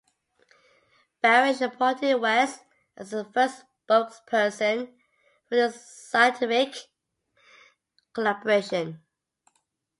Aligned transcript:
Barish 1.23 1.61
appointed 1.61 2.19
Weiss 2.19 2.57
as 2.97 3.11
the 3.11 3.23
first 3.23 3.65
spokesperson 3.87 4.91
for 5.47 5.55
this 5.57 6.09
scientific 6.09 6.75
collaboration. 8.11 9.03